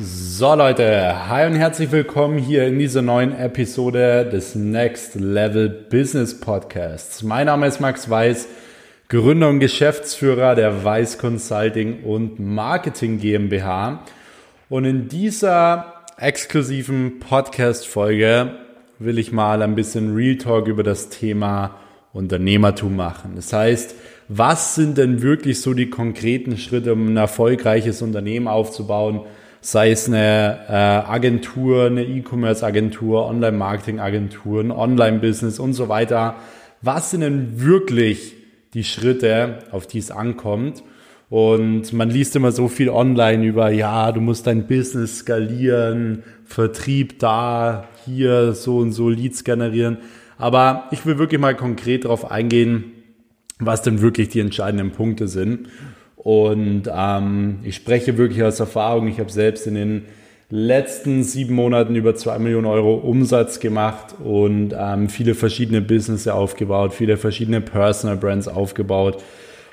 [0.00, 6.38] So Leute, hi und herzlich willkommen hier in dieser neuen Episode des Next Level Business
[6.38, 7.24] Podcasts.
[7.24, 8.46] Mein Name ist Max Weiß,
[9.08, 14.04] Gründer und Geschäftsführer der Weiß Consulting und Marketing GmbH.
[14.68, 18.52] Und in dieser exklusiven Podcast-Folge
[19.00, 21.74] will ich mal ein bisschen Real Talk über das Thema
[22.12, 23.32] Unternehmertum machen.
[23.34, 23.96] Das heißt,
[24.28, 29.22] was sind denn wirklich so die konkreten Schritte, um ein erfolgreiches Unternehmen aufzubauen?
[29.70, 36.36] Sei es eine äh, Agentur, eine E-Commerce-Agentur, Online-Marketing-Agentur, ein Online-Business und so weiter.
[36.80, 38.34] Was sind denn wirklich
[38.72, 40.82] die Schritte, auf die es ankommt?
[41.28, 47.18] Und man liest immer so viel online über, ja, du musst dein Business skalieren, Vertrieb
[47.18, 49.98] da, hier so und so Leads generieren.
[50.38, 52.84] Aber ich will wirklich mal konkret darauf eingehen,
[53.58, 55.68] was denn wirklich die entscheidenden Punkte sind.
[56.18, 59.08] Und ähm, ich spreche wirklich aus Erfahrung.
[59.08, 60.04] Ich habe selbst in den
[60.50, 66.94] letzten sieben Monaten über zwei Millionen Euro Umsatz gemacht und ähm, viele verschiedene Businesses aufgebaut,
[66.94, 69.22] viele verschiedene Personal Brands aufgebaut.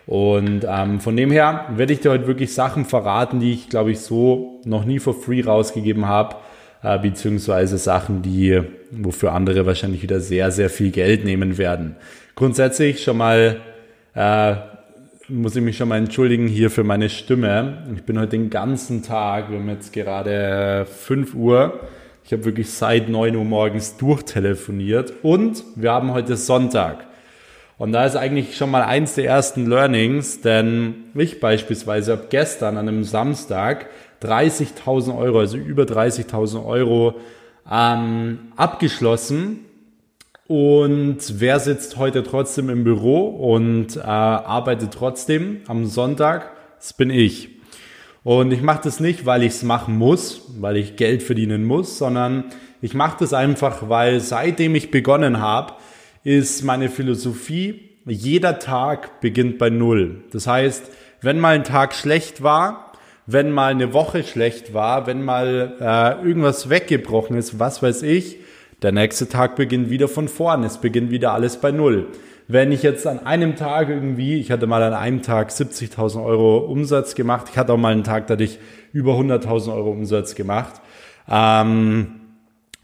[0.06, 3.92] Und ähm, von dem her werde ich dir heute wirklich Sachen verraten, die ich, glaube
[3.92, 6.36] ich, so noch nie for free rausgegeben habe,
[6.84, 11.96] äh, beziehungsweise Sachen, die, wofür andere wahrscheinlich wieder sehr, sehr viel Geld nehmen werden.
[12.36, 13.62] Grundsätzlich schon mal
[14.14, 14.56] äh,
[15.28, 17.84] muss ich mich schon mal entschuldigen hier für meine Stimme.
[17.96, 21.80] Ich bin heute den ganzen Tag, wir haben jetzt gerade 5 Uhr.
[22.24, 27.08] Ich habe wirklich seit 9 Uhr morgens durchtelefoniert und wir haben heute Sonntag.
[27.78, 32.78] Und da ist eigentlich schon mal eins der ersten Learnings, denn ich beispielsweise habe gestern
[32.78, 33.88] an einem Samstag
[34.22, 37.16] 30.000 Euro, also über 30.000 Euro
[37.70, 39.66] ähm, abgeschlossen
[40.48, 46.52] und wer sitzt heute trotzdem im Büro und äh, arbeitet trotzdem am Sonntag?
[46.78, 47.50] Das bin ich.
[48.24, 51.98] Und ich mache das nicht, weil ich es machen muss, weil ich Geld verdienen muss,
[51.98, 52.46] sondern
[52.82, 55.74] ich mache das einfach, weil seitdem ich begonnen habe,
[56.24, 60.24] ist meine Philosophie, jeder Tag beginnt bei Null.
[60.32, 60.92] Das heißt,
[61.22, 62.92] wenn mal ein Tag schlecht war,
[63.26, 68.38] wenn mal eine Woche schlecht war, wenn mal äh, irgendwas weggebrochen ist, was weiß ich,
[68.82, 70.64] der nächste Tag beginnt wieder von vorn.
[70.64, 72.08] Es beginnt wieder alles bei Null.
[72.48, 76.58] Wenn ich jetzt an einem Tag irgendwie, ich hatte mal an einem Tag 70.000 Euro
[76.60, 78.60] Umsatz gemacht, ich hatte auch mal einen Tag, da hatte ich
[78.94, 80.82] über 100.000 Euro Umsatz gemacht.
[81.28, 82.22] Ähm,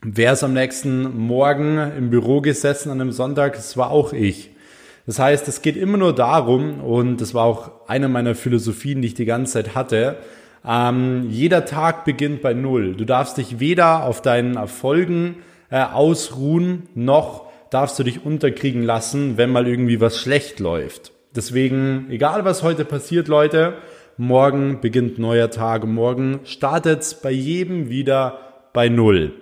[0.03, 3.53] Wer ist am nächsten Morgen im Büro gesessen an einem Sonntag?
[3.53, 4.50] Das war auch ich.
[5.06, 9.09] Das heißt, es geht immer nur darum, und das war auch eine meiner Philosophien, die
[9.09, 10.18] ich die ganze Zeit hatte,
[10.66, 12.96] ähm, jeder Tag beginnt bei Null.
[12.96, 15.35] Du darfst dich weder auf deinen Erfolgen
[15.71, 21.13] äh, ausruhen, noch darfst du dich unterkriegen lassen, wenn mal irgendwie was schlecht läuft.
[21.35, 23.75] Deswegen, egal was heute passiert, Leute,
[24.17, 28.39] morgen beginnt neuer Tag, morgen startet's bei jedem wieder
[28.73, 29.33] bei Null.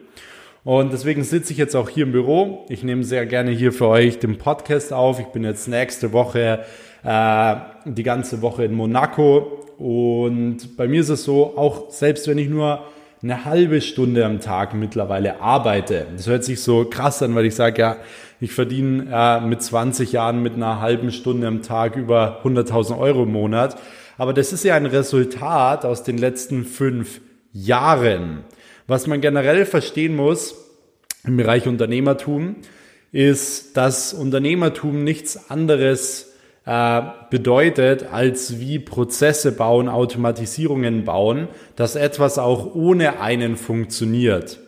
[0.63, 2.65] Und deswegen sitze ich jetzt auch hier im Büro.
[2.69, 5.19] Ich nehme sehr gerne hier für euch den Podcast auf.
[5.19, 6.59] Ich bin jetzt nächste Woche
[7.03, 9.65] äh, die ganze Woche in Monaco.
[9.79, 12.83] Und bei mir ist es so, auch selbst wenn ich nur
[13.21, 16.07] eine halbe Stunde am Tag mittlerweile arbeite.
[16.15, 17.97] Das hört sich so krass an, weil ich sage, ja,
[18.39, 23.23] ich verdiene äh, mit 20 Jahren mit einer halben Stunde am Tag über 100.000 Euro
[23.23, 23.77] im Monat.
[24.17, 27.19] Aber das ist ja ein Resultat aus den letzten fünf
[27.51, 28.43] Jahren.
[28.87, 30.55] Was man generell verstehen muss
[31.25, 32.55] im Bereich Unternehmertum,
[33.11, 36.28] ist, dass Unternehmertum nichts anderes
[36.65, 44.59] äh, bedeutet, als wie Prozesse bauen, Automatisierungen bauen, dass etwas auch ohne einen funktioniert.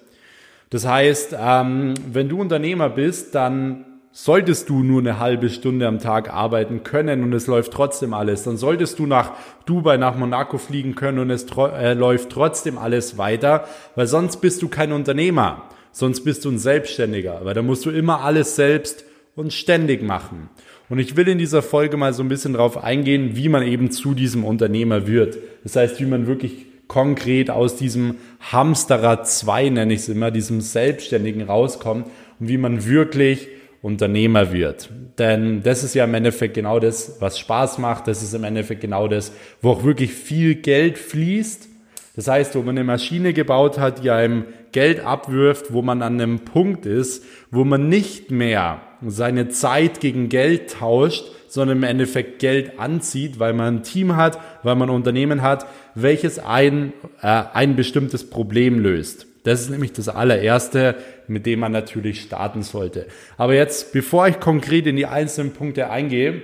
[0.69, 5.99] Das heißt, ähm, wenn du Unternehmer bist, dann solltest du nur eine halbe Stunde am
[5.99, 8.43] Tag arbeiten können und es läuft trotzdem alles.
[8.43, 9.33] Dann solltest du nach
[9.65, 13.65] Dubai, nach Monaco fliegen können und es äh, läuft trotzdem alles weiter,
[13.95, 15.63] weil sonst bist du kein Unternehmer.
[15.93, 19.03] Sonst bist du ein Selbstständiger, weil da musst du immer alles selbst
[19.35, 20.49] und ständig machen.
[20.91, 23.91] Und ich will in dieser Folge mal so ein bisschen darauf eingehen, wie man eben
[23.91, 25.37] zu diesem Unternehmer wird.
[25.63, 28.15] Das heißt, wie man wirklich konkret aus diesem
[28.51, 32.07] Hamsterrad 2, nenne ich es immer, diesem Selbstständigen rauskommt
[32.41, 33.47] und wie man wirklich
[33.81, 34.89] Unternehmer wird.
[35.17, 38.09] Denn das ist ja im Endeffekt genau das, was Spaß macht.
[38.09, 39.31] Das ist im Endeffekt genau das,
[39.61, 41.69] wo auch wirklich viel Geld fließt.
[42.17, 44.43] Das heißt, wo man eine Maschine gebaut hat, die einem
[44.73, 50.29] Geld abwirft, wo man an einem Punkt ist, wo man nicht mehr seine Zeit gegen
[50.29, 54.95] Geld tauscht, sondern im Endeffekt Geld anzieht, weil man ein Team hat, weil man ein
[54.95, 55.65] Unternehmen hat,
[55.95, 59.27] welches ein, äh, ein bestimmtes Problem löst.
[59.43, 60.95] Das ist nämlich das allererste,
[61.27, 63.07] mit dem man natürlich starten sollte.
[63.37, 66.41] Aber jetzt, bevor ich konkret in die einzelnen Punkte eingehe,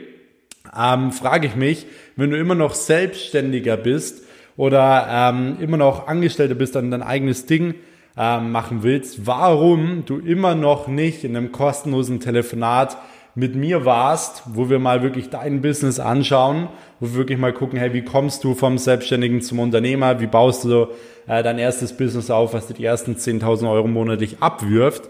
[0.77, 4.23] ähm, frage ich mich, wenn du immer noch selbstständiger bist
[4.57, 7.75] oder ähm, immer noch Angestellter bist, dann dein eigenes Ding
[8.17, 12.97] ähm, machen willst, warum du immer noch nicht in einem kostenlosen Telefonat
[13.35, 16.69] mit mir warst, wo wir mal wirklich dein Business anschauen,
[16.99, 20.63] wo wir wirklich mal gucken, hey, wie kommst du vom Selbstständigen zum Unternehmer, wie baust
[20.63, 20.87] du
[21.27, 25.03] äh, dein erstes Business auf, was dir die ersten 10.000 Euro monatlich abwirft,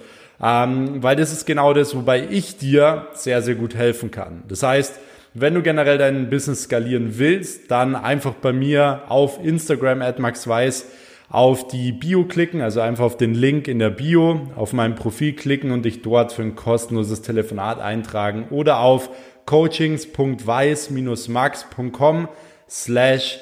[0.43, 4.43] ähm, weil das ist genau das, wobei ich dir sehr, sehr gut helfen kann.
[4.49, 4.99] Das heißt,
[5.33, 10.87] wenn du generell dein Business skalieren willst, dann einfach bei mir auf Instagram at maxweiss
[11.29, 15.33] auf die Bio klicken, also einfach auf den Link in der Bio, auf mein Profil
[15.33, 19.09] klicken und dich dort für ein kostenloses Telefonat eintragen oder auf
[19.45, 22.29] coachings.weiß-max.com
[22.69, 23.39] slash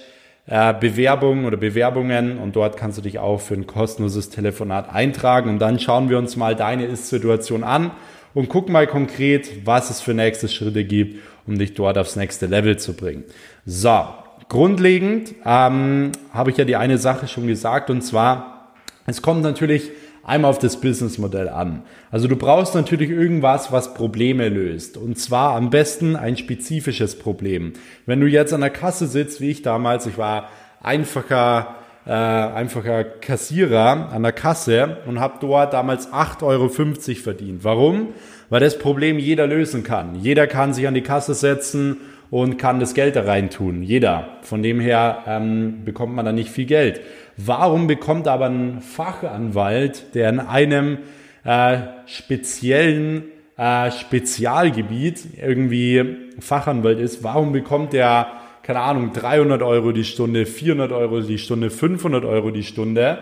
[0.47, 5.49] äh, Bewerbungen oder Bewerbungen und dort kannst du dich auch für ein kostenloses Telefonat eintragen
[5.49, 7.91] und dann schauen wir uns mal deine Ist-Situation an
[8.33, 12.45] und gucken mal konkret, was es für nächste Schritte gibt, um dich dort aufs nächste
[12.47, 13.23] Level zu bringen.
[13.65, 14.05] So,
[14.49, 18.71] grundlegend ähm, habe ich ja die eine Sache schon gesagt und zwar,
[19.05, 19.91] es kommt natürlich
[20.25, 21.83] einmal auf das Businessmodell an.
[22.11, 24.97] Also du brauchst natürlich irgendwas, was Probleme löst.
[24.97, 27.73] Und zwar am besten ein spezifisches Problem.
[28.05, 30.49] Wenn du jetzt an der Kasse sitzt, wie ich damals, ich war
[30.81, 31.75] einfacher,
[32.07, 37.63] äh, einfacher Kassierer an der Kasse und habe dort damals 8,50 Euro verdient.
[37.63, 38.09] Warum?
[38.49, 40.15] Weil das Problem jeder lösen kann.
[40.15, 41.97] Jeder kann sich an die Kasse setzen
[42.35, 43.81] und kann das Geld da rein tun.
[43.81, 44.27] Jeder.
[44.41, 46.99] Von dem her ähm, bekommt man da nicht viel Geld.
[47.37, 50.97] Warum bekommt aber ein Fachanwalt, der in einem
[51.45, 51.77] äh,
[52.07, 53.23] speziellen
[53.55, 56.03] äh, Spezialgebiet irgendwie
[56.41, 58.27] Fachanwalt ist, warum bekommt der,
[58.63, 63.19] keine Ahnung, 300 Euro die Stunde, 400 Euro die Stunde, 500 Euro die Stunde?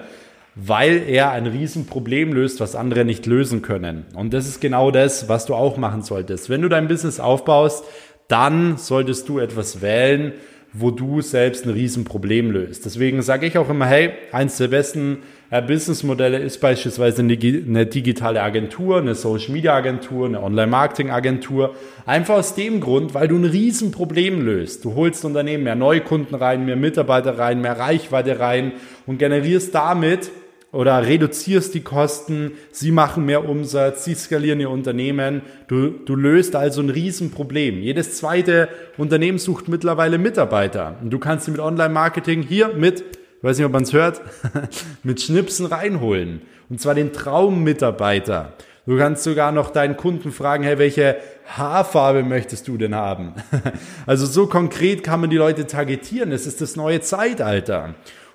[0.56, 4.06] Weil er ein Riesenproblem löst, was andere nicht lösen können.
[4.16, 6.50] Und das ist genau das, was du auch machen solltest.
[6.50, 7.84] Wenn du dein Business aufbaust,
[8.28, 10.34] dann solltest du etwas wählen,
[10.74, 12.86] wo du selbst ein Riesenproblem löst.
[12.86, 15.20] Deswegen sage ich auch immer, hey, eins der besten
[15.52, 21.12] äh, Businessmodelle ist beispielsweise eine, eine digitale Agentur, eine Social Media Agentur, eine Online Marketing
[21.12, 21.76] Agentur.
[22.08, 24.84] Einfach aus dem Grund, weil du ein Riesenproblem löst.
[24.84, 28.72] Du holst Unternehmen mehr Neukunden rein, mehr Mitarbeiter rein, mehr Reichweite rein
[29.06, 30.32] und generierst damit
[30.74, 35.44] oder reduzierst die Kosten, sie machen mehr Umsatz, sie skalieren ihr Unternehmen.
[35.68, 37.80] Du, du löst also ein Riesenproblem.
[37.80, 38.68] Jedes zweite
[38.98, 40.98] Unternehmen sucht mittlerweile Mitarbeiter.
[41.02, 43.04] Und du kannst sie mit Online-Marketing hier mit,
[43.44, 44.22] weiß nicht, ob man es hört,
[45.04, 46.42] mit Schnipsen reinholen.
[46.70, 48.54] Und zwar den Traummitarbeiter.
[48.88, 53.34] Du kannst sogar noch deinen Kunden fragen, hey, welche Haarfarbe möchtest du denn haben?
[54.06, 56.32] Also so konkret kann man die Leute targetieren.
[56.32, 57.94] Es ist das neue Zeitalter.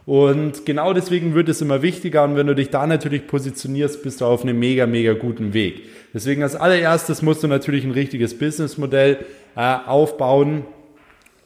[0.09, 4.23] Und genau deswegen wird es immer wichtiger und wenn du dich da natürlich positionierst, bist
[4.23, 5.83] du auf einem mega, mega guten Weg.
[6.15, 9.19] Deswegen als allererstes musst du natürlich ein richtiges Businessmodell
[9.55, 10.65] äh, aufbauen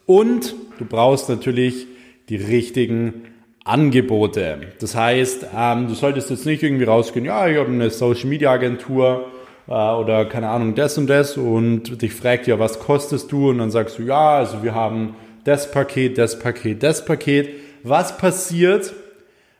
[0.06, 1.88] und du brauchst natürlich
[2.29, 3.25] die richtigen
[3.64, 4.61] Angebote.
[4.79, 8.53] Das heißt, ähm, du solltest jetzt nicht irgendwie rausgehen, ja, ich habe eine Social Media
[8.53, 9.26] Agentur
[9.67, 13.50] äh, oder keine Ahnung, das und das und dich fragt ja, was kostest du?
[13.50, 18.19] Und dann sagst du, ja, also wir haben das Paket, das Paket, das Paket was
[18.19, 18.93] passiert,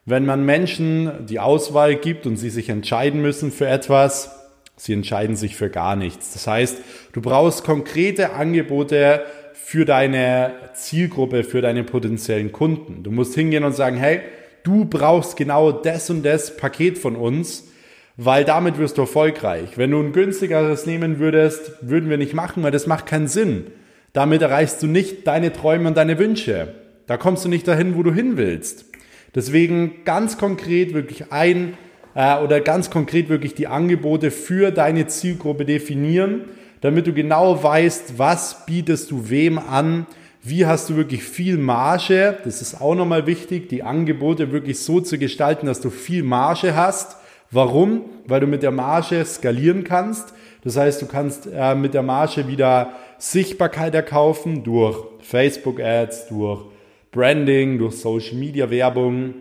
[0.05, 4.39] wenn man Menschen die Auswahl gibt und sie sich entscheiden müssen für etwas.
[4.77, 6.33] Sie entscheiden sich für gar nichts.
[6.33, 6.79] Das heißt,
[7.13, 9.23] du brauchst konkrete Angebote
[9.55, 13.03] für deine Zielgruppe, für deine potenziellen Kunden.
[13.05, 14.21] Du musst hingehen und sagen, hey,
[14.65, 17.69] du brauchst genau das und das Paket von uns,
[18.17, 19.79] weil damit wirst du erfolgreich.
[19.79, 23.67] Wenn du ein günstigeres nehmen würdest, würden wir nicht machen, weil das macht keinen Sinn.
[24.13, 26.75] Damit erreichst du nicht deine Träume und deine Wünsche.
[27.06, 28.87] Da kommst du nicht dahin, wo du hin willst.
[29.35, 31.75] Deswegen ganz konkret wirklich ein
[32.15, 36.43] äh, oder ganz konkret wirklich die Angebote für deine Zielgruppe definieren,
[36.81, 40.06] damit du genau weißt, was bietest du wem an,
[40.43, 42.37] wie hast du wirklich viel Marge.
[42.44, 46.75] Das ist auch nochmal wichtig, die Angebote wirklich so zu gestalten, dass du viel Marge
[46.75, 47.17] hast.
[47.51, 48.03] Warum?
[48.27, 50.35] Weil du mit der Marge skalieren kannst.
[50.65, 56.65] Das heißt, du kannst äh, mit der Marge wieder Sichtbarkeit erkaufen durch Facebook Ads, durch
[57.13, 59.35] Branding, durch Social Media Werbung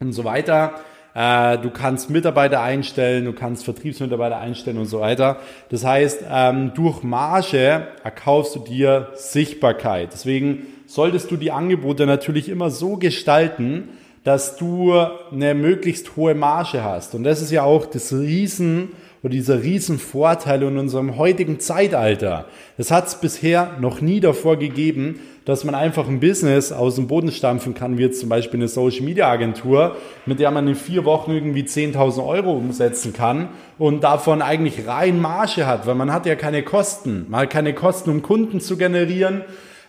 [0.00, 0.74] und so weiter.
[1.14, 5.38] Äh, du kannst Mitarbeiter einstellen, du kannst Vertriebsmitarbeiter einstellen und so weiter.
[5.70, 10.10] Das heißt, ähm, durch Marge erkaufst du dir Sichtbarkeit.
[10.12, 13.88] Deswegen solltest du die Angebote natürlich immer so gestalten,
[14.24, 17.14] dass du eine möglichst hohe Marge hast.
[17.14, 18.90] Und das ist ja auch das Riesen
[19.26, 22.44] oder dieser Riesenvorteil in unserem heutigen Zeitalter.
[22.76, 27.08] Das hat es bisher noch nie davor gegeben, dass man einfach ein Business aus dem
[27.08, 30.76] Boden stampfen kann, wie jetzt zum Beispiel eine Social Media Agentur, mit der man in
[30.76, 36.12] vier Wochen irgendwie 10.000 Euro umsetzen kann und davon eigentlich rein Marge hat, weil man
[36.12, 37.26] hat ja keine Kosten.
[37.28, 39.42] Man hat keine Kosten, um Kunden zu generieren.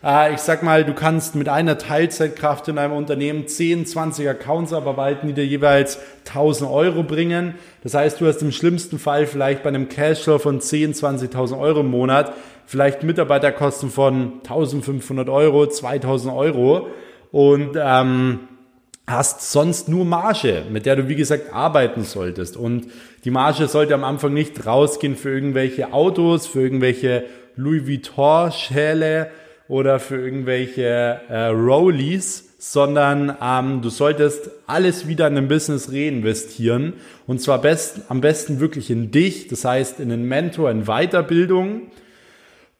[0.04, 4.74] Äh, ich sag mal, du kannst mit einer Teilzeitkraft in einem Unternehmen 10, 20 Accounts
[4.74, 7.56] abarbeiten, die dir jeweils 1000 Euro bringen.
[7.84, 11.82] Das heißt, du hast im schlimmsten Fall vielleicht bei einem Cashflow von 10, 20.000 Euro
[11.82, 12.34] im Monat
[12.68, 16.88] vielleicht Mitarbeiterkosten von 1500 Euro, 2000 Euro
[17.32, 18.40] und ähm,
[19.08, 22.58] hast sonst nur Marge, mit der du wie gesagt arbeiten solltest.
[22.58, 22.88] Und
[23.24, 27.24] die Marge sollte am Anfang nicht rausgehen für irgendwelche Autos, für irgendwelche
[27.56, 29.32] Louis Vuitton-Schäle
[29.68, 36.94] oder für irgendwelche äh, Rollies, sondern ähm, du solltest alles wieder in ein Business reinvestieren
[37.28, 41.84] und zwar best, am besten wirklich in dich, das heißt in einen Mentor, in Weiterbildung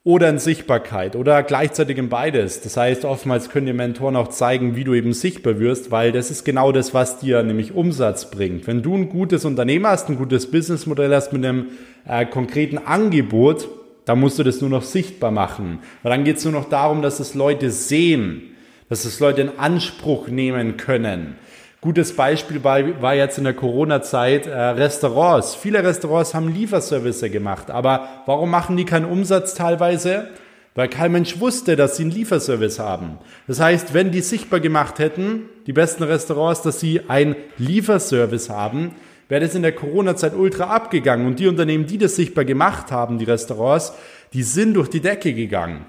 [0.08, 2.62] oder in Sichtbarkeit oder gleichzeitig in beides.
[2.62, 6.30] Das heißt, oftmals können die Mentoren auch zeigen, wie du eben sichtbar wirst, weil das
[6.30, 8.66] ist genau das, was dir nämlich Umsatz bringt.
[8.66, 11.66] Wenn du ein gutes Unternehmen hast, ein gutes Businessmodell hast mit einem
[12.06, 13.68] äh, konkreten Angebot,
[14.08, 15.80] dann musst du das nur noch sichtbar machen.
[16.02, 18.56] Weil dann geht es nur noch darum, dass es Leute sehen,
[18.88, 21.36] dass es Leute in Anspruch nehmen können.
[21.82, 25.54] Gutes Beispiel war, war jetzt in der Corona-Zeit äh, Restaurants.
[25.54, 30.28] Viele Restaurants haben Lieferservice gemacht, aber warum machen die keinen Umsatz teilweise?
[30.74, 33.18] Weil kein Mensch wusste, dass sie einen Lieferservice haben.
[33.46, 38.92] Das heißt, wenn die sichtbar gemacht hätten, die besten Restaurants, dass sie einen Lieferservice haben,
[39.28, 41.26] wäre das in der Corona-Zeit ultra abgegangen.
[41.26, 43.92] Und die Unternehmen, die das sichtbar gemacht haben, die Restaurants,
[44.32, 45.86] die sind durch die Decke gegangen.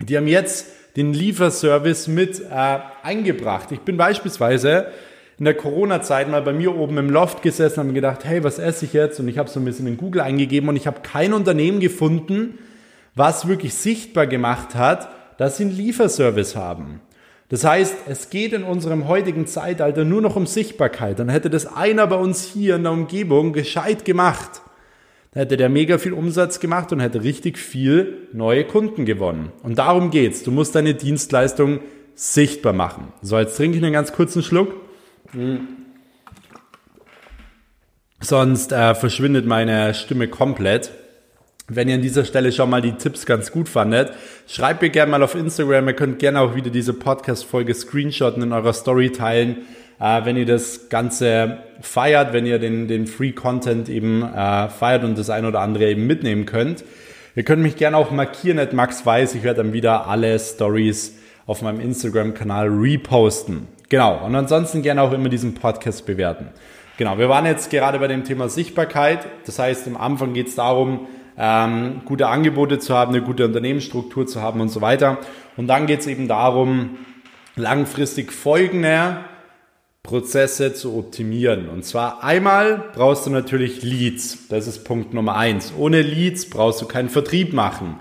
[0.00, 0.66] Die haben jetzt
[0.96, 3.72] den Lieferservice mit äh, eingebracht.
[3.72, 4.88] Ich bin beispielsweise
[5.38, 8.84] in der Corona-Zeit mal bei mir oben im Loft gesessen und gedacht, hey, was esse
[8.84, 9.18] ich jetzt?
[9.18, 12.58] Und ich habe so ein bisschen in Google eingegeben und ich habe kein Unternehmen gefunden,
[13.14, 17.00] was wirklich sichtbar gemacht hat, dass sie einen Lieferservice haben.
[17.48, 21.18] Das heißt, es geht in unserem heutigen Zeitalter nur noch um Sichtbarkeit.
[21.18, 24.62] Dann hätte das einer bei uns hier in der Umgebung gescheit gemacht.
[25.32, 29.52] Dann hätte der mega viel Umsatz gemacht und hätte richtig viel neue Kunden gewonnen.
[29.62, 30.42] Und darum geht's.
[30.42, 31.80] Du musst deine Dienstleistung
[32.14, 33.12] sichtbar machen.
[33.20, 34.74] So, jetzt trinke ich einen ganz kurzen Schluck.
[38.20, 40.92] Sonst äh, verschwindet meine Stimme komplett.
[41.68, 44.12] Wenn ihr an dieser Stelle schon mal die Tipps ganz gut fandet,
[44.46, 45.88] schreibt mir gerne mal auf Instagram.
[45.88, 49.64] Ihr könnt gerne auch wieder diese Podcast-Folge screenshotten in eurer Story teilen
[50.00, 55.04] äh, wenn ihr das Ganze feiert, wenn ihr den, den Free Content eben äh, feiert
[55.04, 56.84] und das ein oder andere eben mitnehmen könnt.
[57.36, 59.34] Ihr könnt mich gerne auch markieren, at Max Weiß.
[59.34, 61.16] Ich werde dann wieder alle Stories
[61.46, 63.66] auf meinem Instagram-Kanal reposten.
[63.88, 64.24] Genau.
[64.24, 66.48] Und ansonsten gerne auch immer diesen Podcast bewerten.
[66.96, 67.18] Genau.
[67.18, 69.26] Wir waren jetzt gerade bei dem Thema Sichtbarkeit.
[69.46, 74.26] Das heißt, am Anfang geht es darum, ähm, gute Angebote zu haben, eine gute Unternehmensstruktur
[74.26, 75.18] zu haben und so weiter.
[75.56, 76.98] Und dann geht es eben darum,
[77.56, 79.18] langfristig folgende
[80.02, 81.68] Prozesse zu optimieren.
[81.68, 84.48] Und zwar einmal brauchst du natürlich Leads.
[84.48, 85.72] Das ist Punkt Nummer eins.
[85.76, 87.98] Ohne Leads brauchst du keinen Vertrieb machen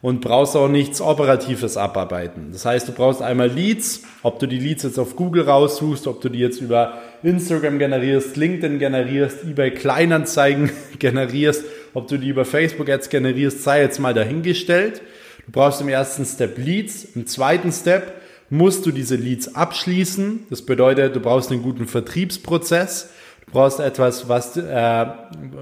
[0.00, 2.48] und brauchst auch nichts Operatives abarbeiten.
[2.52, 6.22] Das heißt, du brauchst einmal Leads, ob du die Leads jetzt auf Google raussuchst, ob
[6.22, 12.44] du die jetzt über Instagram generierst, LinkedIn generierst, eBay Kleinanzeigen generierst, ob du die über
[12.44, 15.02] Facebook Ads generierst, sei jetzt mal dahingestellt.
[15.46, 18.20] Du brauchst im ersten Step Leads, im zweiten Step
[18.50, 20.46] musst du diese Leads abschließen.
[20.50, 23.10] Das bedeutet, du brauchst einen guten Vertriebsprozess.
[23.46, 25.06] Du brauchst etwas, was äh,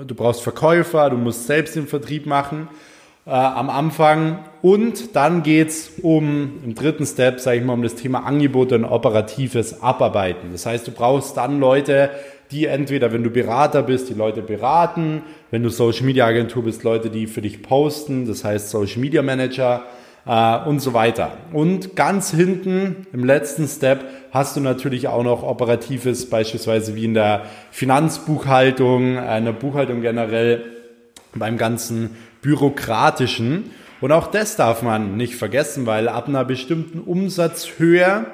[0.07, 2.69] du brauchst Verkäufer, du musst selbst den Vertrieb machen
[3.27, 4.39] äh, am Anfang.
[4.63, 8.85] Und dann geht's um im dritten Step, sage ich mal, um das Thema Angebote und
[8.85, 10.51] operatives Abarbeiten.
[10.53, 12.11] Das heißt, du brauchst dann Leute,
[12.51, 16.83] die entweder, wenn du Berater bist, die Leute beraten, wenn du Social Media Agentur bist,
[16.83, 19.85] Leute, die für dich posten, das heißt Social Media Manager
[20.27, 21.33] äh, und so weiter.
[21.53, 27.15] Und ganz hinten im letzten Step hast du natürlich auch noch operatives, beispielsweise wie in
[27.15, 30.65] der Finanzbuchhaltung, äh, in der Buchhaltung generell,
[31.33, 33.71] beim ganzen bürokratischen.
[34.01, 38.27] Und auch das darf man nicht vergessen, weil ab einer bestimmten Umsatzhöhe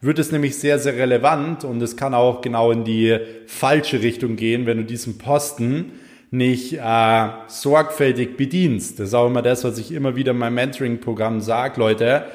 [0.00, 4.36] wird es nämlich sehr, sehr relevant und es kann auch genau in die falsche Richtung
[4.36, 5.92] gehen, wenn du diesen Posten
[6.30, 9.00] nicht äh, sorgfältig bedienst.
[9.00, 12.26] Das ist auch immer das, was ich immer wieder in meinem Mentoring-Programm sage, Leute.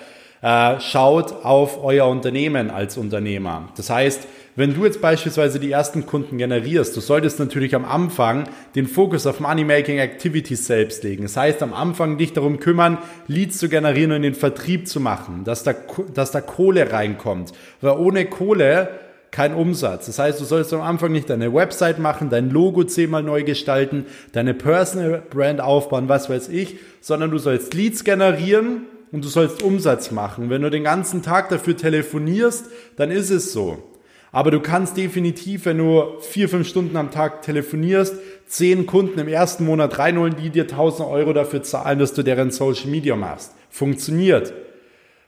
[0.41, 3.69] Äh, schaut auf euer Unternehmen als Unternehmer.
[3.77, 8.47] Das heißt, wenn du jetzt beispielsweise die ersten Kunden generierst, du solltest natürlich am Anfang
[8.75, 11.23] den Fokus auf Money-Making Activities selbst legen.
[11.23, 15.43] Das heißt, am Anfang dich darum kümmern, Leads zu generieren und den Vertrieb zu machen,
[15.43, 15.73] dass da,
[16.13, 17.51] dass da Kohle reinkommt.
[17.81, 18.89] Weil ohne Kohle
[19.31, 20.05] kein Umsatz.
[20.05, 24.05] Das heißt, du sollst am Anfang nicht deine Website machen, dein Logo zehnmal neu gestalten,
[24.31, 29.63] deine Personal Brand aufbauen, was weiß ich, sondern du sollst Leads generieren und du sollst
[29.63, 30.51] Umsatz machen.
[30.51, 33.92] Wenn du den ganzen Tag dafür telefonierst, dann ist es so.
[34.33, 38.15] Aber du kannst definitiv, wenn du vier, fünf Stunden am Tag telefonierst,
[38.47, 42.49] zehn Kunden im ersten Monat reinholen, die dir 1000 Euro dafür zahlen, dass du deren
[42.49, 43.53] Social Media machst.
[43.69, 44.51] Funktioniert.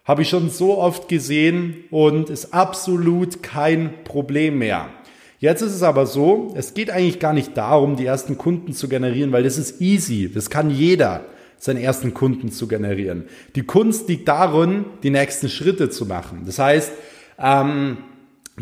[0.05, 4.89] Habe ich schon so oft gesehen und ist absolut kein Problem mehr.
[5.37, 8.89] Jetzt ist es aber so, es geht eigentlich gar nicht darum, die ersten Kunden zu
[8.89, 10.31] generieren, weil das ist easy.
[10.33, 11.25] Das kann jeder,
[11.59, 13.25] seinen ersten Kunden zu generieren.
[13.55, 16.41] Die Kunst liegt darin, die nächsten Schritte zu machen.
[16.47, 16.91] Das heißt,
[17.37, 17.97] ähm,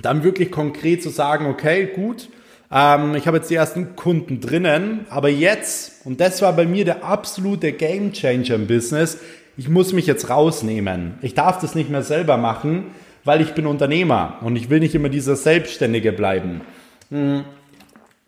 [0.02, 2.30] dann wirklich konkret zu sagen, okay, gut,
[2.72, 6.86] ähm, ich habe jetzt die ersten Kunden drinnen, aber jetzt, und das war bei mir
[6.86, 9.20] der absolute Game Changer im Business,
[9.56, 11.14] ich muss mich jetzt rausnehmen.
[11.22, 12.86] Ich darf das nicht mehr selber machen,
[13.24, 16.62] weil ich bin Unternehmer und ich will nicht immer dieser Selbstständige bleiben.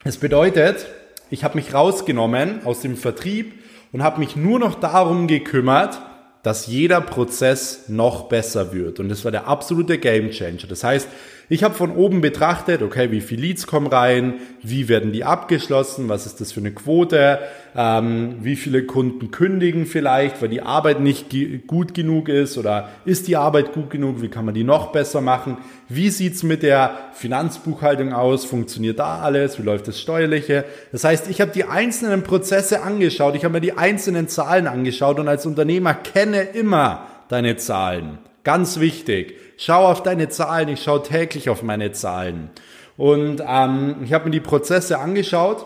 [0.03, 0.21] Es hm.
[0.21, 0.85] bedeutet,
[1.31, 3.53] ich habe mich rausgenommen aus dem Vertrieb
[3.91, 5.99] und habe mich nur noch darum gekümmert,
[6.43, 8.99] dass jeder Prozess noch besser wird.
[8.99, 10.67] Und das war der absolute Game Changer.
[10.69, 11.07] Das heißt,
[11.47, 16.09] ich habe von oben betrachtet, okay, wie viele Leads kommen rein, wie werden die abgeschlossen,
[16.09, 17.39] was ist das für eine Quote,
[17.75, 21.27] ähm, wie viele Kunden kündigen vielleicht, weil die Arbeit nicht
[21.67, 25.21] gut genug ist oder ist die Arbeit gut genug, wie kann man die noch besser
[25.21, 30.65] machen, wie sieht's mit der Finanzbuchhaltung aus, funktioniert da alles, wie läuft das Steuerliche.
[30.91, 35.19] Das heißt, ich habe die einzelnen Prozesse angeschaut, ich habe mir die einzelnen Zahlen angeschaut
[35.19, 38.17] und als Unternehmer kenne immer deine Zahlen.
[38.45, 39.37] Ganz wichtig.
[39.57, 40.69] Schau auf deine Zahlen.
[40.69, 42.51] Ich schaue täglich auf meine Zahlen.
[42.95, 45.65] Und ähm, ich habe mir die Prozesse angeschaut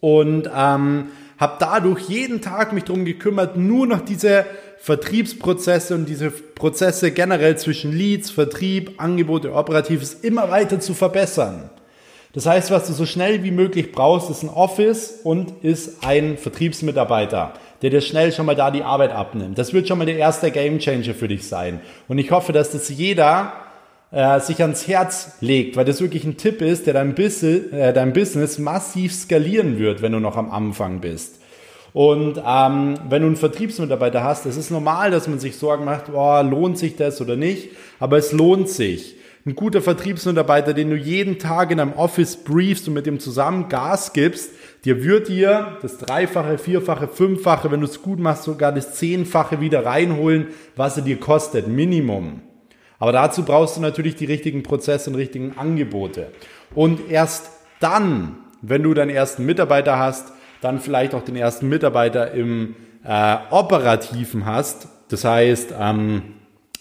[0.00, 1.06] und ähm,
[1.38, 4.44] habe dadurch jeden Tag mich darum gekümmert, nur noch diese
[4.80, 11.70] Vertriebsprozesse und diese Prozesse generell zwischen Leads, Vertrieb, Angebote, Operatives immer weiter zu verbessern.
[12.34, 16.36] Das heißt, was du so schnell wie möglich brauchst, ist ein Office und ist ein
[16.36, 19.58] Vertriebsmitarbeiter der dir schnell schon mal da die Arbeit abnimmt.
[19.58, 21.80] Das wird schon mal der erste Gamechanger für dich sein.
[22.08, 23.52] Und ich hoffe, dass das jeder
[24.10, 27.92] äh, sich ans Herz legt, weil das wirklich ein Tipp ist, der dein, Bis äh,
[27.92, 31.40] dein Business massiv skalieren wird, wenn du noch am Anfang bist.
[31.92, 36.04] Und ähm, wenn du einen Vertriebsmitarbeiter hast, es ist normal, dass man sich Sorgen macht,
[36.12, 39.16] oh, lohnt sich das oder nicht, aber es lohnt sich.
[39.46, 43.68] Ein guter Vertriebsmitarbeiter, den du jeden Tag in einem Office briefst und mit dem zusammen
[43.68, 44.50] Gas gibst,
[44.88, 49.60] Dir wird dir das Dreifache, Vierfache, Fünffache, wenn du es gut machst, sogar das Zehnfache
[49.60, 50.46] wieder reinholen,
[50.76, 52.40] was er dir kostet, Minimum.
[52.98, 56.32] Aber dazu brauchst du natürlich die richtigen Prozesse und richtigen Angebote.
[56.74, 62.32] Und erst dann, wenn du deinen ersten Mitarbeiter hast, dann vielleicht auch den ersten Mitarbeiter
[62.32, 62.74] im
[63.04, 64.88] äh, Operativen hast.
[65.10, 66.22] Das heißt, ähm,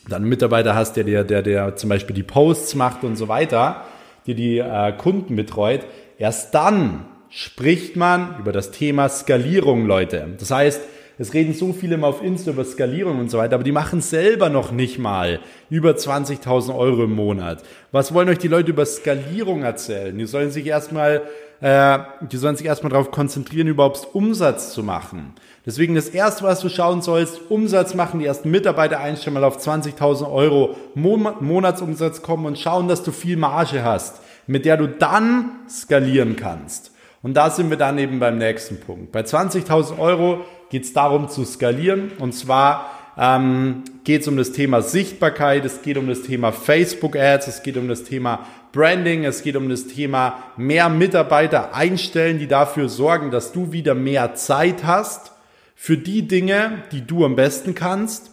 [0.08, 3.84] dann Mitarbeiter hast, der, der, der, der zum Beispiel die Posts macht und so weiter,
[4.28, 5.82] die die äh, Kunden betreut.
[6.18, 10.36] Erst dann spricht man über das Thema Skalierung, Leute.
[10.40, 10.82] Das heißt,
[11.20, 14.02] es reden so viele immer auf Insta über Skalierung und so weiter, aber die machen
[14.02, 17.64] selber noch nicht mal über 20.000 Euro im Monat.
[17.92, 20.16] Was wollen euch die Leute über Skalierung erzählen?
[20.16, 21.24] Die sollen sich erstmal,
[21.60, 25.34] äh, die sollen sich erstmal darauf konzentrieren, überhaupt Umsatz zu machen.
[25.66, 29.58] Deswegen das erste, was du schauen sollst, Umsatz machen, die ersten Mitarbeiter einstellen, mal auf
[29.58, 35.50] 20.000 Euro Monatsumsatz kommen und schauen, dass du viel Marge hast, mit der du dann
[35.68, 36.92] skalieren kannst.
[37.28, 39.12] Und da sind wir dann eben beim nächsten Punkt.
[39.12, 42.14] Bei 20.000 Euro geht es darum zu skalieren.
[42.20, 47.18] Und zwar ähm, geht es um das Thema Sichtbarkeit, es geht um das Thema Facebook
[47.18, 52.40] Ads, es geht um das Thema Branding, es geht um das Thema mehr Mitarbeiter einstellen,
[52.40, 55.34] die dafür sorgen, dass du wieder mehr Zeit hast
[55.76, 58.32] für die Dinge, die du am besten kannst.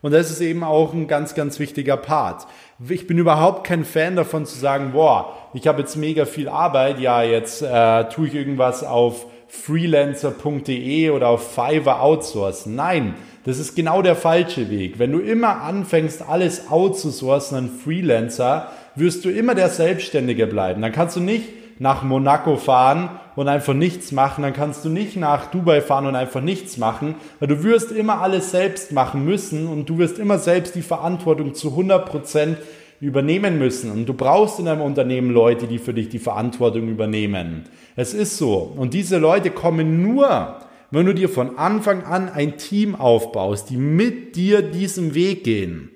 [0.00, 2.48] Und das ist eben auch ein ganz, ganz wichtiger Part
[2.88, 6.98] ich bin überhaupt kein Fan davon zu sagen, boah, ich habe jetzt mega viel Arbeit,
[6.98, 12.74] ja, jetzt äh, tue ich irgendwas auf freelancer.de oder auf Fiverr outsourcen.
[12.74, 13.14] Nein,
[13.44, 14.98] das ist genau der falsche Weg.
[14.98, 20.80] Wenn du immer anfängst, alles outzusourcen an Freelancer, wirst du immer der Selbstständige bleiben.
[20.80, 21.44] Dann kannst du nicht
[21.78, 26.16] nach Monaco fahren und einfach nichts machen, dann kannst du nicht nach Dubai fahren und
[26.16, 30.38] einfach nichts machen, weil du wirst immer alles selbst machen müssen und du wirst immer
[30.38, 32.56] selbst die Verantwortung zu 100%
[33.00, 33.90] übernehmen müssen.
[33.90, 37.64] Und du brauchst in deinem Unternehmen Leute, die für dich die Verantwortung übernehmen.
[37.96, 38.72] Es ist so.
[38.76, 40.58] Und diese Leute kommen nur,
[40.92, 45.91] wenn du dir von Anfang an ein Team aufbaust, die mit dir diesen Weg gehen.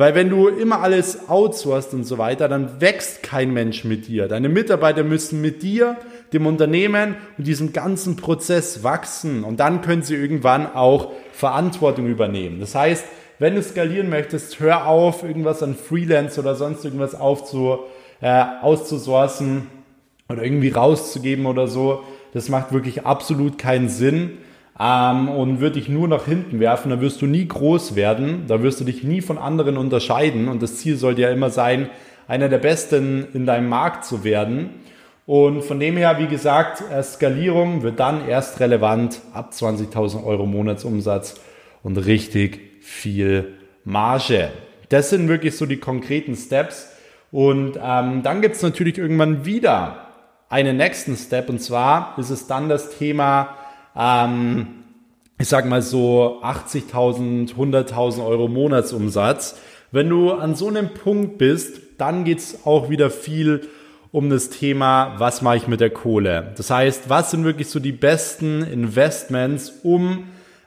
[0.00, 4.28] Weil wenn du immer alles outsourcest und so weiter, dann wächst kein Mensch mit dir.
[4.28, 5.98] Deine Mitarbeiter müssen mit dir,
[6.32, 12.60] dem Unternehmen und diesem ganzen Prozess wachsen und dann können sie irgendwann auch Verantwortung übernehmen.
[12.60, 13.04] Das heißt,
[13.38, 17.80] wenn du skalieren möchtest, hör auf, irgendwas an Freelance oder sonst irgendwas aufzu,
[18.22, 19.66] äh, auszusourcen
[20.30, 22.04] oder irgendwie rauszugeben oder so.
[22.32, 24.38] Das macht wirklich absolut keinen Sinn
[24.80, 28.62] ähm, und wird dich nur nach hinten werfen, dann wirst du nie groß werden, da
[28.62, 31.90] wirst du dich nie von anderen unterscheiden und das Ziel sollte ja immer sein,
[32.26, 34.70] einer der Besten in deinem Markt zu werden.
[35.26, 41.40] Und von dem her, wie gesagt, Skalierung wird dann erst relevant ab 20.000 Euro Monatsumsatz
[41.82, 44.50] und richtig viel Marge.
[44.88, 46.88] Das sind wirklich so die konkreten Steps.
[47.30, 50.06] Und ähm, dann gibt es natürlich irgendwann wieder
[50.48, 51.48] einen nächsten Step.
[51.48, 53.56] Und zwar ist es dann das Thema,
[54.00, 54.66] ähm,
[55.38, 59.58] ich sag mal so 80.000, 100.000 Euro Monatsumsatz.
[59.92, 63.68] Wenn du an so einem Punkt bist, dann geht's auch wieder viel
[64.12, 66.52] um das Thema, was mache ich mit der Kohle.
[66.56, 70.24] Das heißt, was sind wirklich so die besten Investments, um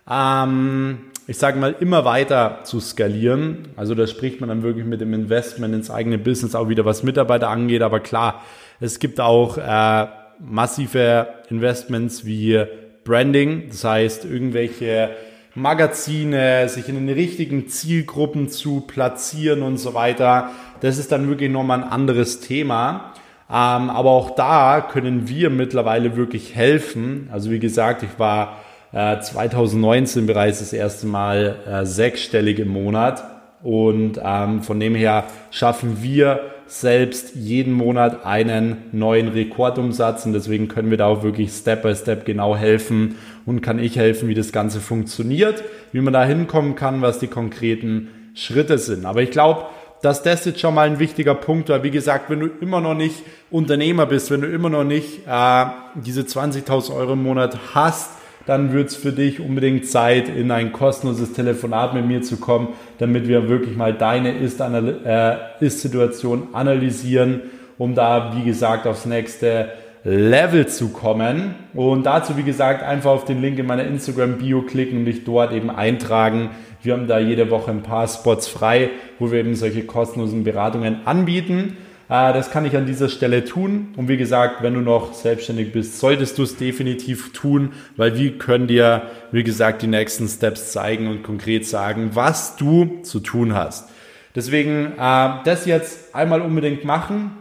[0.10, 3.70] ähm, ich sage mal, immer weiter zu skalieren.
[3.76, 7.04] Also da spricht man dann wirklich mit dem Investment ins eigene Business auch wieder, was
[7.04, 7.82] Mitarbeiter angeht.
[7.82, 8.44] Aber klar,
[8.80, 10.08] es gibt auch äh,
[10.40, 12.66] massive Investments wie
[13.04, 15.12] Branding, das heißt irgendwelche
[15.56, 20.50] Magazine, sich in den richtigen Zielgruppen zu platzieren und so weiter.
[20.82, 23.14] Das ist dann wirklich nochmal ein anderes Thema.
[23.50, 27.30] Ähm, aber auch da können wir mittlerweile wirklich helfen.
[27.32, 28.58] Also wie gesagt, ich war
[28.92, 33.24] 2019 äh, bereits das erste Mal äh, sechsstellig im Monat.
[33.62, 40.68] Und ähm, von dem her schaffen wir selbst jeden Monat einen neuen Rekordumsatz und deswegen
[40.68, 44.34] können wir da auch wirklich Step by Step genau helfen und kann ich helfen, wie
[44.34, 49.06] das Ganze funktioniert, wie man da hinkommen kann, was die konkreten Schritte sind.
[49.06, 49.66] Aber ich glaube,
[50.02, 51.84] dass das jetzt schon mal ein wichtiger Punkt war.
[51.84, 55.66] Wie gesagt, wenn du immer noch nicht Unternehmer bist, wenn du immer noch nicht äh,
[55.96, 58.10] diese 20.000 Euro im Monat hast,
[58.46, 62.70] dann wird es für dich unbedingt Zeit, in ein kostenloses Telefonat mit mir zu kommen,
[62.98, 67.42] damit wir wirklich mal deine äh, Ist-Situation analysieren,
[67.78, 69.70] um da, wie gesagt, aufs nächste
[70.04, 71.56] Level zu kommen.
[71.74, 75.54] Und dazu, wie gesagt, einfach auf den Link in meiner Instagram-Bio klicken und dich dort
[75.54, 76.50] eben eintragen.
[76.82, 81.08] Wir haben da jede Woche ein paar Spots frei, wo wir eben solche kostenlosen Beratungen
[81.08, 81.78] anbieten.
[82.10, 83.94] Äh, das kann ich an dieser Stelle tun.
[83.98, 88.38] Und wie gesagt, wenn du noch selbstständig bist, solltest du es definitiv tun, weil wir
[88.38, 93.54] können dir, wie gesagt, die nächsten Steps zeigen und konkret sagen, was du zu tun
[93.54, 93.90] hast.
[94.36, 97.32] Deswegen äh, das jetzt einmal unbedingt machen.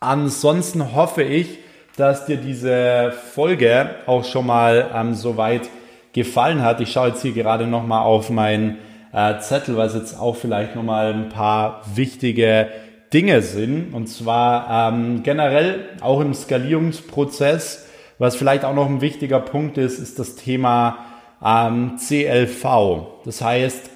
[0.00, 1.58] Ansonsten hoffe ich,
[1.96, 5.68] dass dir diese Folge auch schon mal ähm, soweit
[6.12, 6.80] gefallen hat.
[6.80, 8.78] Ich schaue jetzt hier gerade nochmal auf meinen
[9.12, 12.68] äh, Zettel, was jetzt auch vielleicht nochmal ein paar wichtige
[13.12, 13.92] Dinge sind.
[13.92, 17.86] Und zwar ähm, generell auch im Skalierungsprozess,
[18.18, 20.98] was vielleicht auch noch ein wichtiger Punkt ist, ist das Thema
[21.44, 23.24] ähm, CLV.
[23.24, 23.92] Das heißt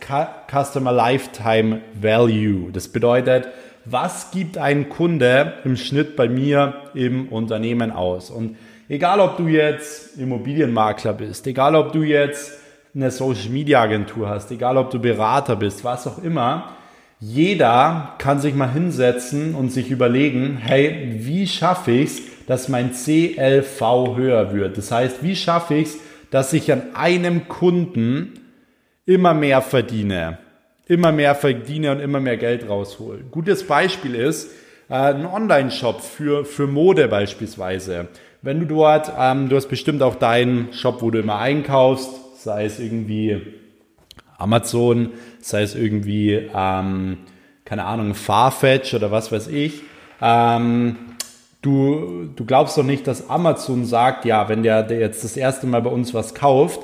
[0.50, 2.72] Customer Lifetime Value.
[2.72, 3.48] Das bedeutet,
[3.84, 8.30] was gibt ein Kunde im Schnitt bei mir im Unternehmen aus?
[8.30, 8.56] Und
[8.88, 12.58] egal, ob du jetzt Immobilienmakler bist, egal, ob du jetzt
[12.94, 16.70] eine Social Media Agentur hast, egal, ob du Berater bist, was auch immer,
[17.26, 22.92] jeder kann sich mal hinsetzen und sich überlegen, hey, wie schaffe ich es, dass mein
[22.92, 23.80] CLV
[24.16, 24.76] höher wird?
[24.76, 25.98] Das heißt, wie schaffe ich es,
[26.30, 28.34] dass ich an einem Kunden
[29.06, 30.38] immer mehr verdiene?
[30.86, 33.20] Immer mehr verdiene und immer mehr Geld raushole.
[33.30, 34.50] Gutes Beispiel ist
[34.90, 38.08] äh, ein Online-Shop für, für Mode beispielsweise.
[38.42, 42.66] Wenn du dort, ähm, du hast bestimmt auch deinen Shop, wo du immer einkaufst, sei
[42.66, 43.40] es irgendwie
[44.44, 47.18] Amazon, sei es irgendwie, ähm,
[47.64, 49.80] keine Ahnung, Farfetch oder was weiß ich.
[50.20, 50.96] Ähm,
[51.62, 55.66] du, du glaubst doch nicht, dass Amazon sagt, ja, wenn der, der jetzt das erste
[55.66, 56.80] Mal bei uns was kauft,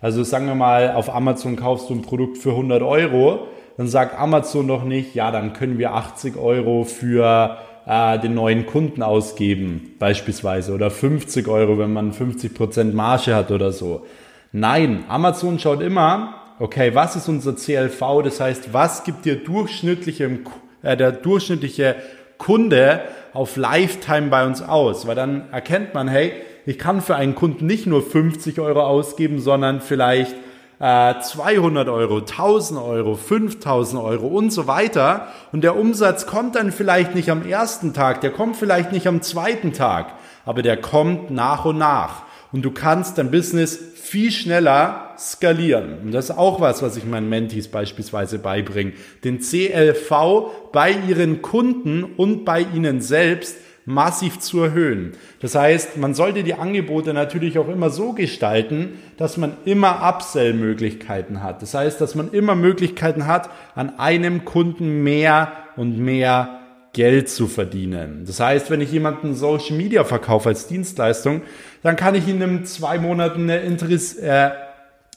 [0.00, 3.46] also sagen wir mal, auf Amazon kaufst du ein Produkt für 100 Euro,
[3.76, 8.66] dann sagt Amazon doch nicht, ja, dann können wir 80 Euro für äh, den neuen
[8.66, 14.04] Kunden ausgeben, beispielsweise, oder 50 Euro, wenn man 50% Marge hat oder so.
[14.52, 18.22] Nein, Amazon schaut immer, okay, was ist unser CLV?
[18.22, 20.38] Das heißt, was gibt dir durchschnittliche,
[20.82, 21.96] äh, der durchschnittliche
[22.38, 25.06] Kunde auf Lifetime bei uns aus?
[25.06, 26.32] Weil dann erkennt man, hey,
[26.66, 30.34] ich kann für einen Kunden nicht nur 50 Euro ausgeben, sondern vielleicht
[30.80, 35.28] äh, 200 Euro, 1000 Euro, 5000 Euro und so weiter.
[35.52, 39.22] Und der Umsatz kommt dann vielleicht nicht am ersten Tag, der kommt vielleicht nicht am
[39.22, 40.14] zweiten Tag,
[40.44, 42.22] aber der kommt nach und nach.
[42.52, 45.98] Und du kannst dein Business viel schneller skalieren.
[46.02, 48.92] Und das ist auch was, was ich meinen Mentees beispielsweise beibringe.
[49.22, 55.12] Den CLV bei ihren Kunden und bei ihnen selbst massiv zu erhöhen.
[55.40, 61.42] Das heißt, man sollte die Angebote natürlich auch immer so gestalten, dass man immer Upsell-Möglichkeiten
[61.42, 61.60] hat.
[61.60, 66.60] Das heißt, dass man immer Möglichkeiten hat, an einem Kunden mehr und mehr
[66.94, 68.24] Geld zu verdienen.
[68.24, 71.42] Das heißt, wenn ich jemanden Social Media verkaufe als Dienstleistung,
[71.82, 74.50] dann kann ich ihm in zwei Monaten eine Interess äh,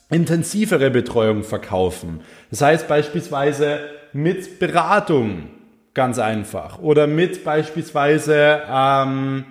[0.10, 2.22] intensivere Betreuung verkaufen.
[2.50, 3.80] Das heißt beispielsweise
[4.14, 5.50] mit Beratung,
[5.94, 6.80] ganz einfach.
[6.80, 9.46] Oder mit beispielsweise, ähm,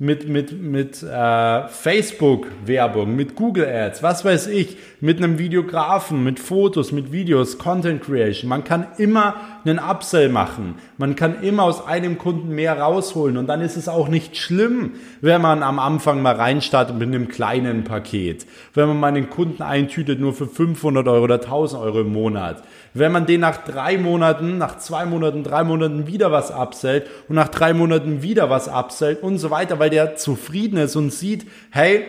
[0.00, 6.40] mit, mit, mit äh, Facebook-Werbung, mit Google Ads, was weiß ich, mit einem Videografen, mit
[6.40, 8.48] Fotos, mit Videos, Content Creation.
[8.48, 10.76] Man kann immer einen Upsell machen.
[10.96, 13.36] Man kann immer aus einem Kunden mehr rausholen.
[13.36, 17.28] Und dann ist es auch nicht schlimm, wenn man am Anfang mal reinstartet mit einem
[17.28, 18.46] kleinen Paket.
[18.72, 22.62] Wenn man mal einen Kunden eintütet nur für 500 Euro oder 1000 Euro im Monat.
[22.92, 27.36] Wenn man den nach drei Monaten, nach zwei Monaten, drei Monaten wieder was absellt und
[27.36, 31.46] nach drei Monaten wieder was absellt und so weiter, weil der zufrieden ist und sieht,
[31.70, 32.04] hey,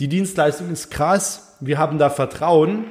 [0.00, 2.84] die Dienstleistung ist krass, wir haben da Vertrauen,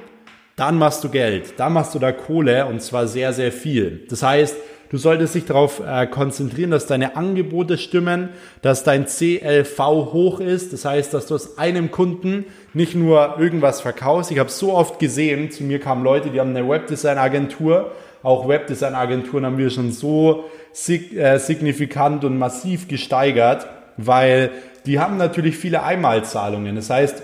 [0.55, 4.05] dann machst du Geld, dann machst du da Kohle und zwar sehr, sehr viel.
[4.09, 4.55] Das heißt,
[4.89, 8.29] du solltest dich darauf äh, konzentrieren, dass deine Angebote stimmen,
[8.61, 10.71] dass dein CLV hoch ist.
[10.71, 14.31] Das heißt, dass du aus einem Kunden nicht nur irgendwas verkaufst.
[14.31, 17.91] Ich habe so oft gesehen, zu mir kamen Leute, die haben eine Webdesign-Agentur.
[18.21, 24.51] Auch Webdesign-Agenturen haben wir schon so sig äh, signifikant und massiv gesteigert, weil
[24.85, 26.75] die haben natürlich viele Einmalzahlungen.
[26.75, 27.21] Das heißt,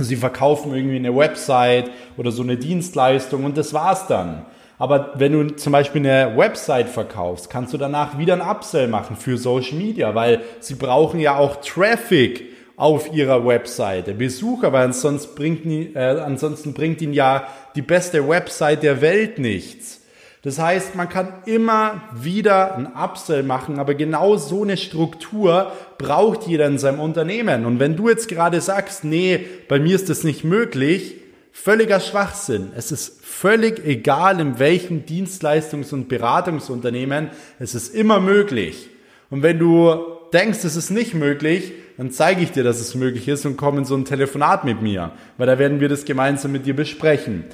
[0.00, 4.46] Sie verkaufen irgendwie eine Website oder so eine Dienstleistung und das war's dann.
[4.78, 9.16] Aber wenn du zum Beispiel eine Website verkaufst, kannst du danach wieder ein Upsell machen
[9.16, 12.44] für Social Media, weil sie brauchen ja auch Traffic
[12.76, 18.84] auf ihrer Webseite, Besucher, weil ansonsten bringt, äh, ansonsten bringt ihnen ja die beste Website
[18.84, 19.97] der Welt nichts.
[20.42, 26.46] Das heißt, man kann immer wieder ein Upsell machen, aber genau so eine Struktur braucht
[26.46, 27.66] jeder in seinem Unternehmen.
[27.66, 31.16] Und wenn du jetzt gerade sagst, nee, bei mir ist das nicht möglich,
[31.52, 32.70] völliger Schwachsinn.
[32.76, 38.88] Es ist völlig egal, in welchem Dienstleistungs- und Beratungsunternehmen, es ist immer möglich.
[39.30, 39.96] Und wenn du
[40.32, 43.78] denkst, es ist nicht möglich, dann zeige ich dir, dass es möglich ist und komm
[43.78, 47.44] in so ein Telefonat mit mir, weil da werden wir das gemeinsam mit dir besprechen.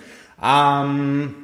[0.42, 1.34] Ähm,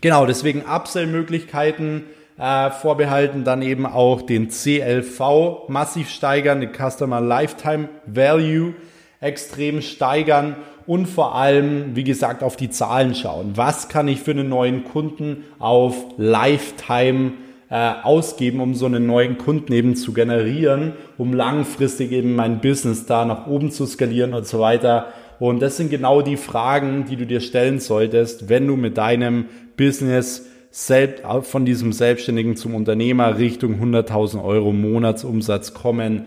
[0.00, 2.04] Genau, deswegen Upsell-Möglichkeiten
[2.38, 8.74] äh, vorbehalten, dann eben auch den CLV massiv steigern, den Customer Lifetime Value
[9.20, 10.56] extrem steigern
[10.86, 13.52] und vor allem, wie gesagt, auf die Zahlen schauen.
[13.56, 17.32] Was kann ich für einen neuen Kunden auf Lifetime
[17.70, 23.06] äh, ausgeben, um so einen neuen Kunden eben zu generieren, um langfristig eben mein Business
[23.06, 25.06] da nach oben zu skalieren und so weiter.
[25.38, 29.46] Und das sind genau die Fragen, die du dir stellen solltest, wenn du mit deinem
[29.76, 36.26] Business selbst, von diesem Selbstständigen zum Unternehmer Richtung 100.000 Euro Monatsumsatz kommen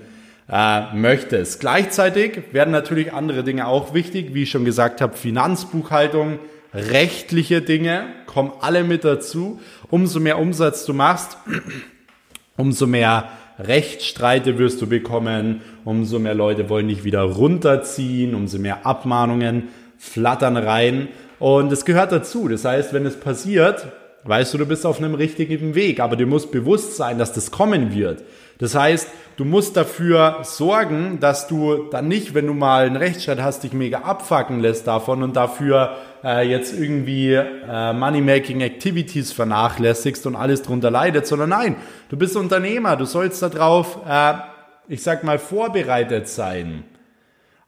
[0.51, 1.59] äh, möchtest.
[1.59, 6.39] Gleichzeitig werden natürlich andere Dinge auch wichtig, wie ich schon gesagt habe, Finanzbuchhaltung,
[6.73, 9.59] rechtliche Dinge kommen alle mit dazu.
[9.89, 11.37] Umso mehr Umsatz du machst,
[12.57, 18.85] umso mehr Rechtsstreite wirst du bekommen, umso mehr Leute wollen dich wieder runterziehen, umso mehr
[18.85, 21.09] Abmahnungen flattern rein.
[21.39, 22.47] Und es gehört dazu.
[22.47, 23.87] Das heißt, wenn es passiert,
[24.23, 27.51] weißt du, du bist auf einem richtigen Weg, aber dir muss bewusst sein, dass das
[27.51, 28.23] kommen wird.
[28.59, 33.41] Das heißt, du musst dafür sorgen, dass du dann nicht, wenn du mal einen Rechtsstreit
[33.41, 40.27] hast, dich mega abfacken lässt davon und dafür äh, jetzt irgendwie äh, Money-Making Activities vernachlässigst
[40.27, 41.77] und alles drunter leidet, sondern nein,
[42.09, 44.33] du bist Unternehmer, du sollst darauf, äh,
[44.89, 46.83] ich sag mal, vorbereitet sein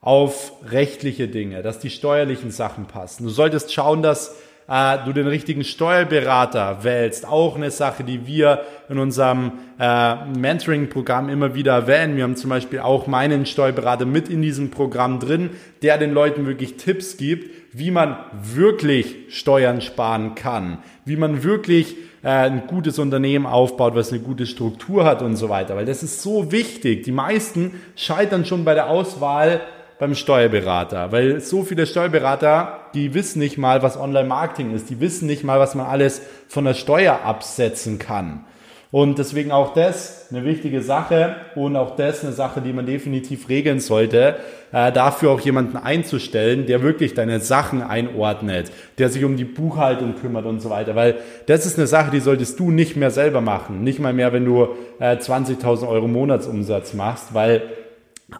[0.02, 3.22] auf rechtliche Dinge, dass die steuerlichen Sachen passen.
[3.22, 4.36] Du solltest schauen, dass
[4.68, 7.24] äh, du den richtigen Steuerberater wählst.
[7.24, 12.16] Auch eine Sache, die wir in unserem äh, Mentoring-Programm immer wieder erwähnen.
[12.16, 15.50] Wir haben zum Beispiel auch meinen Steuerberater mit in diesem Programm drin,
[15.82, 21.94] der den Leuten wirklich Tipps gibt, wie man wirklich Steuern sparen kann, wie man wirklich
[22.24, 25.76] äh, ein gutes Unternehmen aufbaut, was eine gute Struktur hat und so weiter.
[25.76, 27.04] Weil das ist so wichtig.
[27.04, 29.60] Die meisten scheitern schon bei der Auswahl
[30.02, 35.28] beim Steuerberater, weil so viele Steuerberater, die wissen nicht mal, was Online-Marketing ist, die wissen
[35.28, 38.44] nicht mal, was man alles von der Steuer absetzen kann.
[38.90, 43.48] Und deswegen auch das eine wichtige Sache und auch das eine Sache, die man definitiv
[43.48, 44.36] regeln sollte,
[44.72, 50.16] äh, dafür auch jemanden einzustellen, der wirklich deine Sachen einordnet, der sich um die Buchhaltung
[50.16, 50.96] kümmert und so weiter.
[50.96, 53.84] Weil das ist eine Sache, die solltest du nicht mehr selber machen.
[53.84, 54.66] Nicht mal mehr, wenn du
[54.98, 57.62] äh, 20.000 Euro Monatsumsatz machst, weil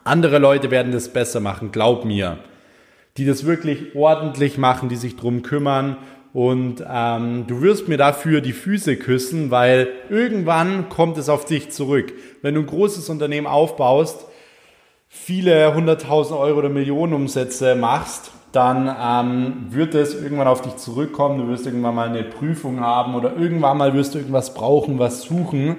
[0.05, 2.39] andere Leute werden das besser machen, glaub mir.
[3.17, 5.97] Die das wirklich ordentlich machen, die sich drum kümmern.
[6.33, 11.71] Und ähm, du wirst mir dafür die Füße küssen, weil irgendwann kommt es auf dich
[11.71, 12.13] zurück.
[12.41, 14.25] Wenn du ein großes Unternehmen aufbaust,
[15.09, 21.39] viele hunderttausend Euro oder Millionen Umsätze machst, dann ähm, wird es irgendwann auf dich zurückkommen.
[21.39, 25.23] Du wirst irgendwann mal eine Prüfung haben oder irgendwann mal wirst du irgendwas brauchen, was
[25.23, 25.77] suchen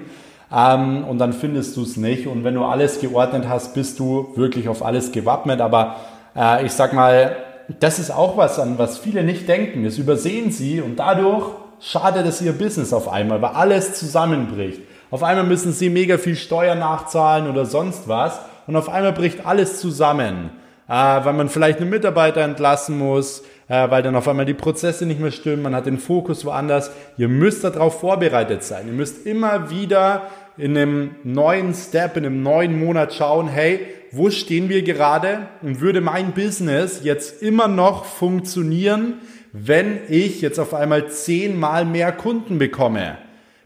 [0.54, 2.26] ähm, und dann findest du es nicht.
[2.26, 5.60] Und wenn du alles geordnet hast, bist du wirklich auf alles gewappnet.
[5.60, 5.96] Aber
[6.36, 7.36] äh, ich sag mal,
[7.80, 9.84] das ist auch was, an was viele nicht denken.
[9.84, 11.46] Das übersehen sie und dadurch
[11.80, 14.80] schadet es ihr Business auf einmal, weil alles zusammenbricht.
[15.10, 19.46] Auf einmal müssen sie mega viel Steuern nachzahlen oder sonst was und auf einmal bricht
[19.46, 20.50] alles zusammen,
[20.88, 25.06] äh, weil man vielleicht einen Mitarbeiter entlassen muss, äh, weil dann auf einmal die Prozesse
[25.06, 26.90] nicht mehr stimmen, man hat den Fokus woanders.
[27.16, 28.86] Ihr müsst darauf vorbereitet sein.
[28.86, 30.22] Ihr müsst immer wieder
[30.56, 33.80] in einem neuen Step, in einem neuen Monat schauen, hey,
[34.12, 39.14] wo stehen wir gerade und würde mein Business jetzt immer noch funktionieren,
[39.52, 43.18] wenn ich jetzt auf einmal zehnmal mehr Kunden bekomme?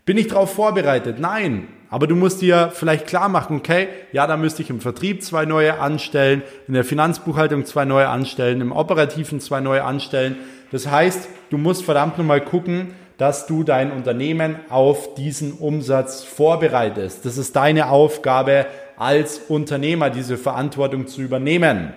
[0.06, 1.18] Bin ich darauf vorbereitet?
[1.20, 1.68] Nein.
[1.90, 5.46] Aber du musst dir vielleicht klar machen, okay, ja, da müsste ich im Vertrieb zwei
[5.46, 10.36] neue anstellen, in der Finanzbuchhaltung zwei neue anstellen, im Operativen zwei neue anstellen.
[10.70, 17.26] Das heißt, du musst verdammt nochmal gucken, dass du dein Unternehmen auf diesen Umsatz vorbereitest.
[17.26, 21.92] Das ist deine Aufgabe als Unternehmer, diese Verantwortung zu übernehmen.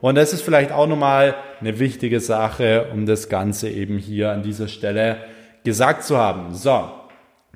[0.00, 4.42] Und das ist vielleicht auch nochmal eine wichtige Sache, um das Ganze eben hier an
[4.42, 5.18] dieser Stelle
[5.64, 6.52] gesagt zu haben.
[6.52, 6.90] So,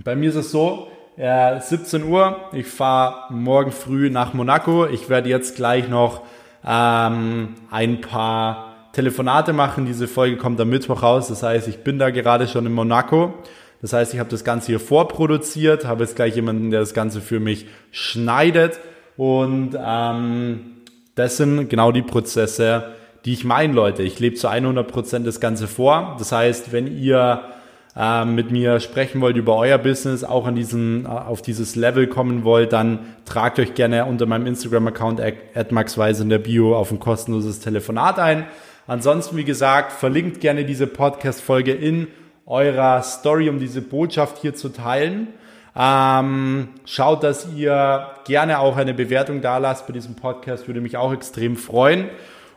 [0.02, 4.86] bei mir ist es so, äh, 17 Uhr, ich fahre morgen früh nach Monaco.
[4.86, 6.22] Ich werde jetzt gleich noch
[6.66, 9.86] ähm, ein paar Telefonate machen.
[9.86, 11.28] Diese Folge kommt am Mittwoch raus.
[11.28, 13.34] Das heißt, ich bin da gerade schon in Monaco.
[13.82, 17.20] Das heißt, ich habe das Ganze hier vorproduziert, habe jetzt gleich jemanden, der das Ganze
[17.20, 18.78] für mich schneidet.
[19.16, 20.76] Und ähm,
[21.14, 24.02] das sind genau die Prozesse, die ich meine, Leute.
[24.02, 26.16] Ich lebe zu 100 Prozent das Ganze vor.
[26.18, 27.42] Das heißt, wenn ihr
[27.96, 32.06] äh, mit mir sprechen wollt über euer Business, auch an diesen, äh, auf dieses Level
[32.06, 35.20] kommen wollt, dann tragt euch gerne unter meinem Instagram-Account
[35.70, 38.46] maxweise in der Bio auf ein kostenloses Telefonat ein.
[38.90, 42.08] Ansonsten, wie gesagt, verlinkt gerne diese Podcast-Folge in
[42.44, 45.28] eurer Story, um diese Botschaft hier zu teilen.
[45.76, 50.96] Ähm, schaut, dass ihr gerne auch eine Bewertung da lasst bei diesem Podcast, würde mich
[50.96, 52.08] auch extrem freuen.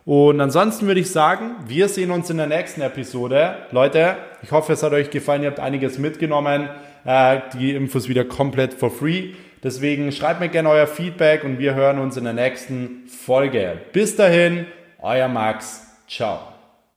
[0.05, 3.57] Und ansonsten würde ich sagen, wir sehen uns in der nächsten Episode.
[3.69, 6.67] Leute, ich hoffe, es hat euch gefallen, ihr habt einiges mitgenommen.
[7.05, 9.33] Äh, die Infos wieder komplett for free.
[9.61, 13.77] Deswegen schreibt mir gerne euer Feedback und wir hören uns in der nächsten Folge.
[13.91, 14.65] Bis dahin,
[14.97, 15.92] euer Max.
[16.07, 16.52] Tchau!